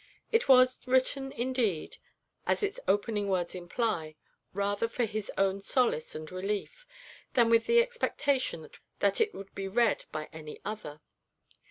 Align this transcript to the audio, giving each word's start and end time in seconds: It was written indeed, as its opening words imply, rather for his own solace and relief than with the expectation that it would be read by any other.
It 0.31 0.49
was 0.49 0.79
written 0.87 1.31
indeed, 1.31 1.97
as 2.47 2.63
its 2.63 2.79
opening 2.87 3.29
words 3.29 3.53
imply, 3.53 4.15
rather 4.51 4.87
for 4.87 5.05
his 5.05 5.31
own 5.37 5.61
solace 5.61 6.15
and 6.15 6.31
relief 6.31 6.87
than 7.35 7.51
with 7.51 7.67
the 7.67 7.79
expectation 7.83 8.67
that 8.97 9.21
it 9.21 9.35
would 9.35 9.53
be 9.53 9.67
read 9.67 10.05
by 10.11 10.27
any 10.33 10.59
other. 10.65 11.01